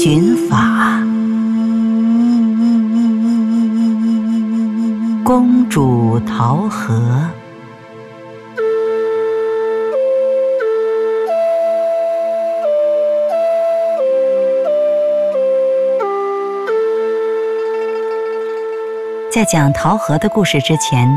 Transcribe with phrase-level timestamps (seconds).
[0.00, 1.02] 寻法。
[5.24, 7.02] 公主桃核。
[19.32, 21.10] 在讲桃核的故事之前，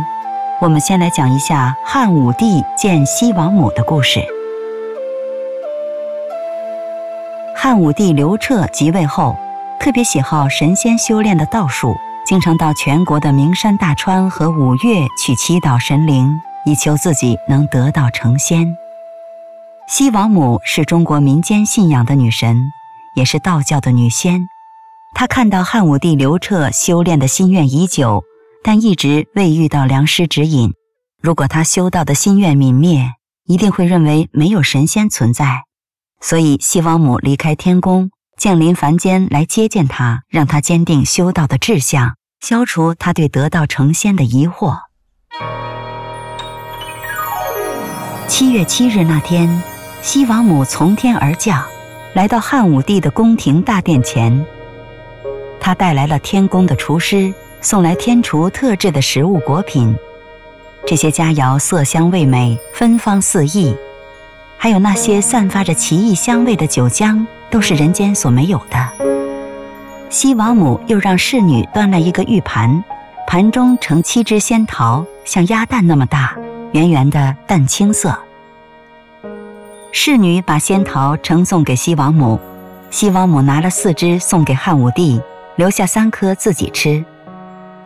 [0.60, 4.41] 我们先来讲一下汉武帝见西王母的故事。
[7.64, 9.38] 汉武帝刘彻即位后，
[9.80, 18.76] 特别喜好神仙修炼的道术，经常到全国的名山大川和五岳去祈祷神灵，以求自己能得道成仙。
[19.88, 22.60] 西王母是中国民间信仰的女神，
[23.16, 24.42] 也是道教的女仙。
[25.14, 28.24] 她看到汉武帝刘彻修炼的心愿已久，
[28.64, 30.74] 但一直未遇到良师指引。
[31.22, 33.12] 如果他修道的心愿泯灭，
[33.46, 35.66] 一定会认为没有神仙存在。
[36.22, 44.78] 所以西王母离开天宫，降临凡间来接见他，让他坚定修道的志向，消除他对得道成仙的疑惑。
[48.28, 49.62] 七月七日那天，
[50.02, 51.62] 西王母从天而降，
[52.14, 54.46] 来到汉武帝的宫廷大殿前。
[55.60, 59.96] 他带来了天宫的厨师送来天厨特制的食物果品，
[60.88, 63.76] 这些佳肴色香味美，芬芳四溢，
[64.64, 68.88] 还有那些散发着奇异香味的酒浆，都是人间所没有的。
[70.08, 72.84] 西王母又让侍女端来一个玉盘，
[73.26, 76.38] 盘中盛七只仙桃，像鸭蛋那么大，
[76.74, 78.16] 圆圆的，淡青色。
[79.92, 82.40] 侍女把仙桃呈送给西王母，
[82.92, 85.20] 西王母拿了四只送给汉武帝。
[85.56, 87.04] 留下三颗自己吃。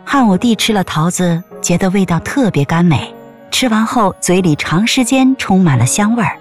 [0.04, 3.14] 汉武帝吃了桃子，觉得味道特别甘美，
[3.50, 6.38] 吃完后嘴里长时间充满了香味儿。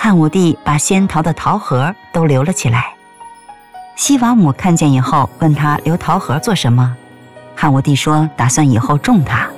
[0.00, 2.94] 汉武帝把仙桃的桃核都留了起来。
[3.96, 6.96] 西王母看见以后，问他留桃核做什么？
[7.56, 9.48] 汉武帝说打算以后种它。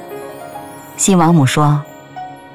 [0.96, 1.82] 西王母说：“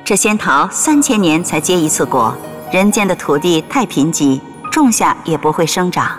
[0.03, 2.35] 这仙桃三千年才结一次果，
[2.71, 4.41] 人间的土地太贫瘠，
[4.71, 6.09] 种下也不会生长。”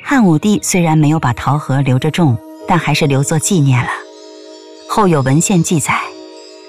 [0.00, 3.90] 汉武帝虽然没有把桃核留着种，但还是留作纪念了。
[4.88, 5.98] 后有文献记载：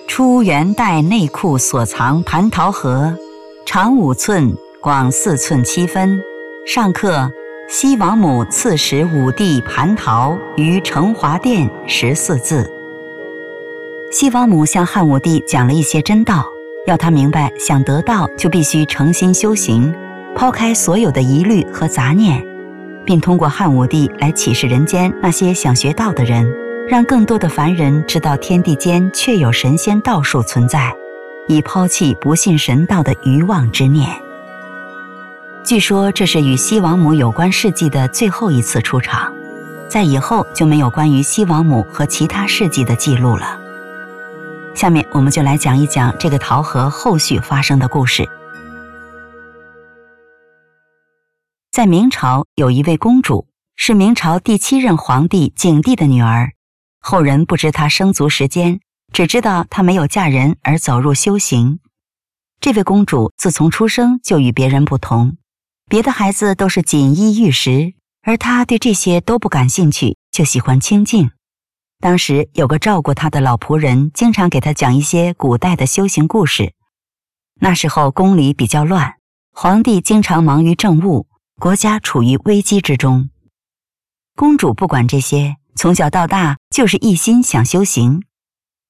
[0.08, 3.16] 初元代内库所藏蟠桃核，
[3.74, 6.22] 长五寸，广四寸七分，
[6.68, 7.32] 上刻
[7.72, 12.70] “西王母赐食武帝蟠桃于成华殿”十四字。
[14.12, 16.46] 西王母向汉武帝讲了一些真道，
[16.86, 19.96] 要他明白，想得道就必须诚心修行，
[20.36, 22.46] 抛开所有的疑虑和杂念。
[23.06, 26.46] 并通过汉武帝来启示人间那些想学道的人，
[26.90, 30.94] 让更多的凡人知道天地间确有神仙道术存在，
[31.52, 34.10] 以抛弃不信神道的愚妄之念。
[35.64, 39.32] 据说这是与西王母有关事迹的最后一次出场，
[39.88, 43.60] 在以后就没有关于西王母和其他事迹的记录了。
[44.74, 48.28] 下面我们就来讲一讲这个桃核后续发生的故事。
[51.72, 56.54] 在明朝，有一位公主，是明朝第七任皇帝景帝的女儿。
[57.00, 58.80] 后人不知她生卒时间，
[59.14, 61.80] 只知道她没有嫁人而走入修行。
[62.60, 65.38] 这位公主自从出生就与别人不同，
[65.90, 71.32] 别的孩子都是锦衣玉食，而她对这些都不感兴趣，就喜欢清静。
[72.00, 76.74] 当时有个照顾她的老仆人，经常给她讲一些古代的修行故事。
[77.60, 79.16] 那时候宫里比较乱，
[79.52, 81.28] 皇帝经常忙于政务。
[81.60, 83.30] 国家处于危机之中，
[84.36, 88.24] 公主不管这些，从小到大就是一心想修行。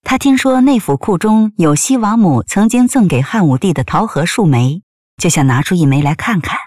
[0.03, 4.81] 他听说内府库中有西王母曾经赠给汉武帝的桃核数枚，
[5.17, 6.57] 就想拿出一枚来看看。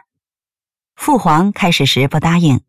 [0.97, 2.63] 父皇开始时不答应，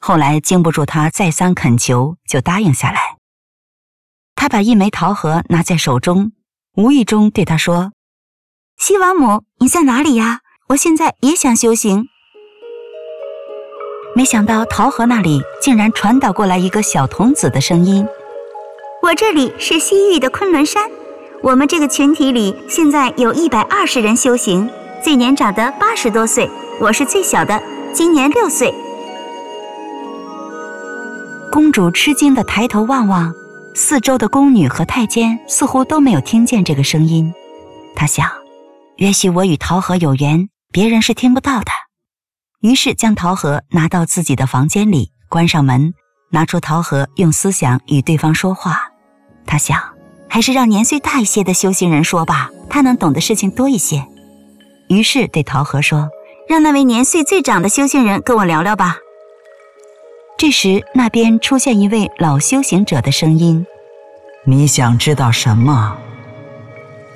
[0.00, 3.16] 后来经不住他再三恳求，就答应下来。
[4.36, 6.32] 他把一枚桃核拿在手中，
[6.76, 7.92] 无意中对他说
[8.78, 10.40] ：“西王母，你在哪里呀？
[10.68, 12.08] 我现在也想修行。”
[14.14, 18.06] 没想到桃核那里竟然传导过来一个小童子的声音
[19.02, 20.82] ：“我这里是西域的昆仑山，
[21.42, 24.68] 我们这个群体里现在有一百二十人修行，
[25.02, 27.62] 最年长的八十多岁，我是最小的，
[27.94, 28.74] 今年六岁。”
[31.50, 33.32] 公主吃惊地抬头望望，
[33.74, 37.32] 四周的宫女和太监似乎都没有听见这个声音。
[37.96, 38.30] 她想，
[38.98, 41.70] 也许我与桃核有缘，别人是听不到的。
[42.60, 45.94] 于是将桃核拿到自己的房间里，关上门，
[46.32, 48.89] 拿出桃核，用思想与对方说话。
[49.50, 49.80] 他想，
[50.28, 54.06] 还是让年岁大一些的修行人说吧，他能懂的事情多一些。
[54.86, 56.08] 于是对桃核说
[56.48, 58.98] ：“让那位年岁最长的修行人跟我聊聊吧。
[60.38, 63.66] 这时，那边出现一位老修行者的声音
[64.46, 65.96] ：“你想知道什么？”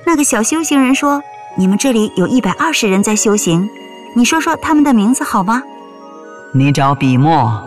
[0.04, 1.22] 那个小修行人说
[1.56, 3.68] ：“你们这里有一百二十人在修行，
[4.16, 5.62] 你说说他们的名字好吗？”
[6.52, 7.62] 你找笔墨。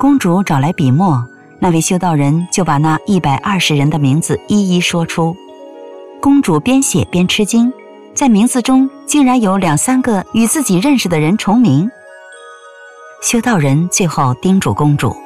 [0.00, 1.24] 公主找来笔墨，
[1.62, 5.36] 那位修道人就把那一百二十人的名字一一说出。
[6.20, 7.72] 公主边写边吃惊，
[8.16, 11.88] 在名字中竟然有两三个与自己认识的人重名。
[13.22, 15.16] 修道人最后叮嘱公主：“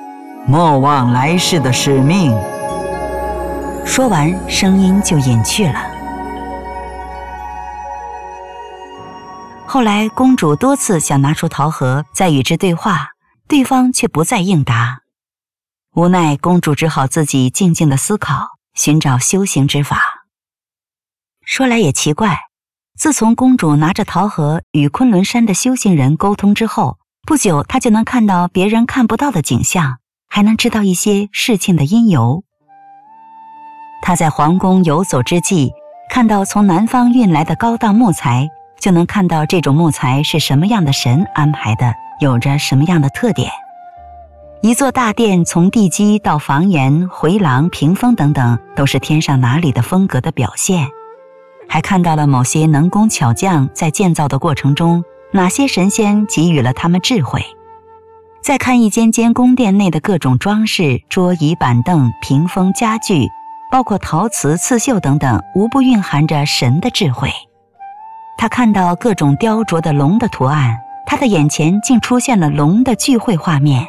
[0.46, 2.30] 莫忘来世的使命。”
[3.86, 5.80] 说完，声音就隐去了。
[9.64, 13.12] 后来，公主多次想拿出桃核再与之对话，
[13.48, 14.98] 对方却不再应答。
[15.96, 20.26] 无奈，公主只好自己静静的思考，寻找修行之法。
[21.42, 22.36] 说来也奇怪，
[22.98, 29.96] 自从公主拿着桃核与昆仑山的修行人沟通之后，不久她就能看到别人看不到的景象，
[30.28, 32.44] 还能知道一些事情的因由。
[34.02, 35.72] 她在皇宫游走之际，
[36.10, 38.50] 看到从南方运来的高档木材。
[38.78, 43.50] 就能看到这种木材是什么样的神安排的，有着什么样的特点。
[44.66, 50.88] 一座大殿从地基到房檐、回廊、屏风等等，都是天上哪里的风格的表现。
[51.68, 57.44] 还看到了某些能工巧匠在建造的过程中，哪些神仙给予了他们智慧。
[58.42, 63.28] 再看一间间宫殿内的各种装饰、桌椅板凳、屏风家具，
[63.70, 67.30] 包括陶瓷、刺绣等等，无不蕴含着神的智慧。
[68.36, 70.76] 他看到各种雕琢的龙的图案，
[71.06, 73.86] 他的眼前竟出现了龙的聚会画面。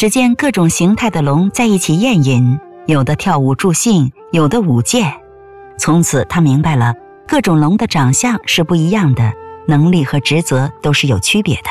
[0.00, 5.12] 只见各种形态的龙在一起宴饮，有的跳舞助兴，有的舞剑。
[5.78, 6.94] 从此，他明白了
[7.28, 9.34] 各种龙的长相是不一样的，
[9.68, 11.68] 能力和职责都是有区别的。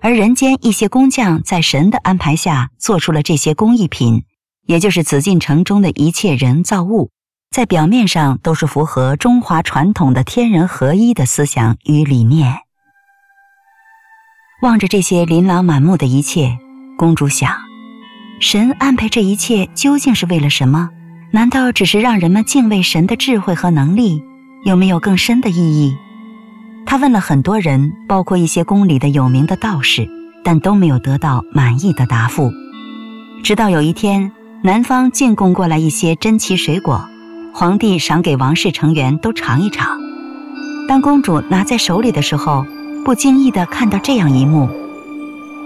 [0.00, 4.22] 而人间一些工匠在神的安排下做出了这些工艺品，
[4.66, 7.10] 也就是紫禁城中的一切人造物。
[7.50, 12.60] 在表面上都是符合中华传统的天人合一的思想与理念。
[14.62, 16.58] 望着这些琳琅满目的一切，
[16.96, 17.50] 公主想：
[18.38, 20.90] 神安排这一切究竟是为了什么？
[21.32, 24.22] 难道只是让人们敬畏神的智慧和能力？
[24.64, 25.96] 有没有更深的意义？
[26.86, 30.08] 她问了很多人，包括一些宫里的有名的道士，
[30.44, 32.52] 但都没有得到满意的答复。
[33.42, 34.30] 直到有一天，
[34.62, 37.04] 南方进贡过来一些珍奇水果。
[37.52, 39.98] 皇帝赏给王室成员都尝一尝。
[40.88, 42.64] 当公主拿在手里的时候，
[43.04, 44.68] 不经意地看到这样一幕：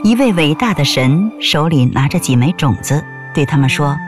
[0.04, 3.02] 一位伟大的神手里拿着几枚种子，
[3.34, 3.98] 对他们说：“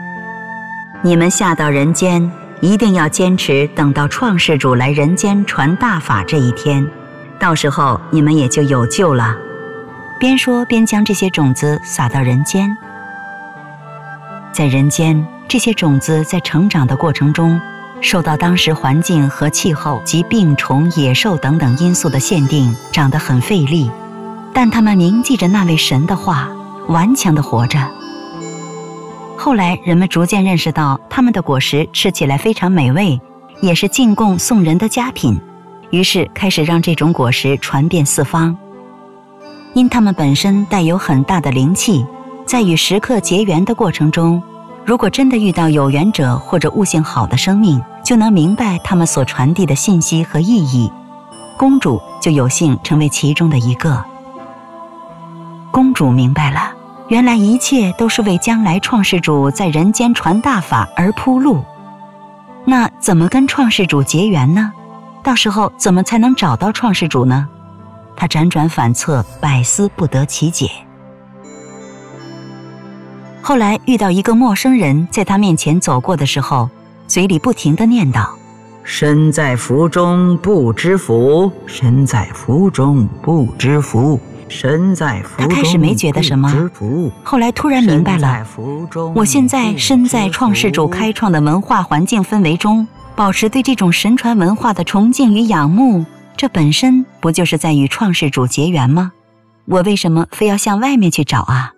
[1.03, 6.87] 你们下到人间，一定要坚持等到创世主来人间传大法这一天，
[7.37, 9.35] 到时候你们也就有救了。”
[10.17, 12.75] 边说边将这些种子撒到人间。
[14.53, 17.59] 在人间，这些种子在成长的过程中。
[18.03, 23.91] 受到当时环境和气候及病虫、野兽等等因素的限定，长得很费力，
[24.53, 26.49] 但他们铭记着那位神的话，
[26.87, 27.79] 顽强地活着。
[29.37, 33.19] 后来，人们逐渐认识到，他们的果实吃起来非常美味，
[33.61, 35.39] 也是进贡送人的佳品，
[35.89, 38.55] 于是开始让这种果实传遍四方。
[39.73, 42.05] 因它们本身带有很大的灵气，
[42.45, 44.41] 在与食客结缘的过程中。
[44.85, 50.91] 如果真的遇到有缘者或者悟性好的生命，就能明白他们所传递的信息和意义。
[51.57, 54.03] 公主就有幸成为其中的一个。
[55.71, 56.73] 公主明白了，
[57.07, 61.63] 原来一切都是为将来创世主在人间传大法而铺路。
[62.65, 64.71] 那怎么跟创世主结缘呢？
[65.23, 67.47] 到时候怎么才能找到创世主呢？
[68.15, 70.69] 她辗转反侧，百思不得其解。
[73.41, 76.69] 后来遇到一个陌生人，在他面前走过的时候，
[77.07, 78.27] 嘴里不停地念叨
[78.83, 84.19] ：“身在福中不知福，身在福中不知福，
[84.51, 86.69] 身在福中。”他开始没觉得什么，
[87.23, 88.45] 后来突然明白了：
[89.15, 96.05] 我现在身在创世主开创的文化环境氛围中，保持对这种神传文化的崇敬与仰慕，
[96.37, 99.13] 这本身不就是在与创世主结缘吗？
[99.65, 101.71] 我为什么非要向外面去找啊？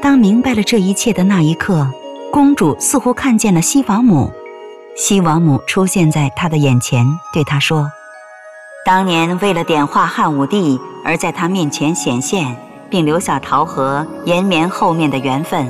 [0.00, 1.90] 当明白了这一切的那一刻，
[2.30, 4.30] 公主似乎看见了西王母。
[4.96, 7.90] 西王母出现在她的眼前，对她说
[8.84, 12.54] ：“当年为了点化汉武帝而在他面前显现，
[12.90, 15.66] 并留下桃核延绵后面的缘分，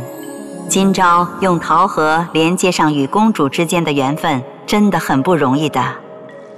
[0.68, 5.80] 今朝用桃核连接上与公主之间的缘分，真的很不容易的。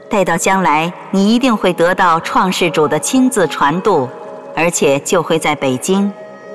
[0.08, 4.08] 待到将来，你一定会得到创世主的亲自传度，
[4.56, 6.10] 而且就会在北京，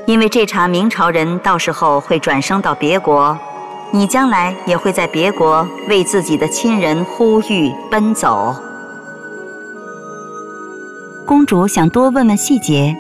[0.08, 3.38] 因为这茬明朝人到时候会转生到别国，
[3.92, 8.56] 你将来也会在别国为自己的亲人呼吁奔走。
[11.28, 12.96] 公主想多问问细节，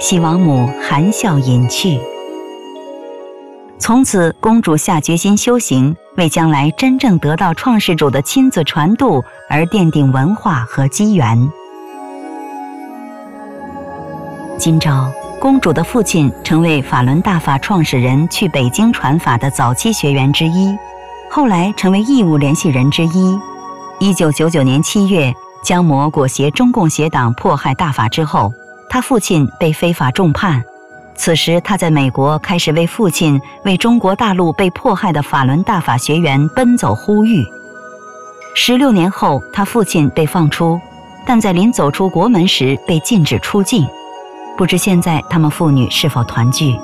[0.00, 1.98] 西王母含笑隐去。
[3.78, 11.50] 从此，公主下决心修行，为将来真正得到创世主的亲自传度而奠定文化和机缘。
[14.56, 20.74] 今朝，公主的父亲成为法轮大法创始人去北京传法的早期学员之一，
[21.28, 23.38] 后来成为义务联系人之一。
[23.98, 25.32] 一九九九年七月，
[25.64, 28.52] 江魔裹挟中共邪党迫害大法之后，
[28.88, 30.62] 他父亲被非法重判。
[31.16, 37.42] 此时，他在美国开始为父亲、为中国大陆被迫害的法轮大法学员奔走呼吁。
[38.54, 40.78] 十六年后，他父亲被放出，
[41.26, 43.86] 但在临走出国门时被禁止出境。
[44.56, 46.78] 不知现在他们父女是否团聚？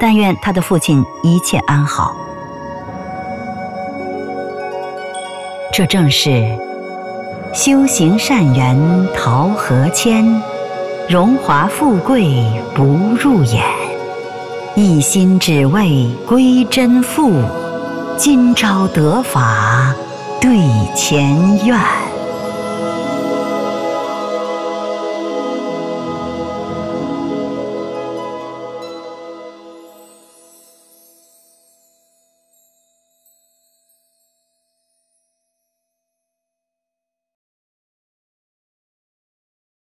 [0.00, 2.16] 但愿他的父亲一切安好。
[5.72, 6.58] 这正是
[7.56, 10.22] 修行善缘桃河千。
[11.08, 12.44] 荣华富贵
[12.74, 12.84] 不
[13.18, 13.64] 入眼，
[14.74, 17.32] 一心只为归真父。
[18.18, 19.94] 今朝得法
[20.38, 20.58] 对
[20.94, 21.34] 前
[21.64, 21.80] 愿。